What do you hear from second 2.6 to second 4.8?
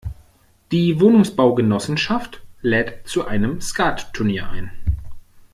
lädt zu einem Skattunier ein.